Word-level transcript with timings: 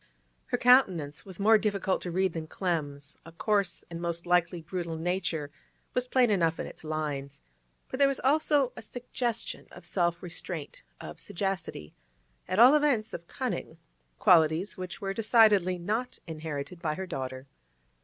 Her 0.47 0.57
countenance 0.57 1.25
was 1.27 1.39
more 1.39 1.59
difficult 1.59 2.01
to 2.01 2.09
read 2.09 2.33
than 2.33 2.47
Clem's; 2.47 3.17
a 3.23 3.31
coarse, 3.31 3.83
and 3.87 4.01
most 4.01 4.25
likely 4.25 4.59
brutal, 4.63 4.95
nature 4.95 5.51
was 5.93 6.07
plain 6.07 6.31
enough 6.31 6.59
in 6.59 6.65
its 6.65 6.83
lines, 6.83 7.43
but 7.87 7.99
there 7.99 8.07
was 8.07 8.19
also 8.21 8.73
a 8.75 8.81
suggestion 8.81 9.67
of 9.71 9.85
self 9.85 10.23
restraint, 10.23 10.81
of 10.99 11.19
sagacity, 11.19 11.93
at 12.47 12.57
all 12.57 12.73
events 12.73 13.13
of 13.13 13.27
cunning—qualities 13.27 14.75
which 14.75 15.01
were 15.01 15.13
decidedly 15.13 15.77
not 15.77 16.17
inherited 16.25 16.81
by 16.81 16.95
her 16.95 17.05
daughter. 17.05 17.45